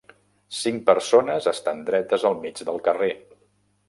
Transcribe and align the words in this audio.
Cinc 0.59 0.79
persones 0.85 1.49
estan 1.51 1.83
dretes 1.89 2.25
al 2.31 2.39
mig 2.47 2.63
del 2.71 2.81
carrer. 2.89 3.11